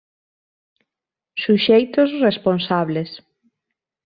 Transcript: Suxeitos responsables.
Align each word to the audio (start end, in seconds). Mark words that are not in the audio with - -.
Suxeitos 1.43 2.09
responsables. 2.27 3.09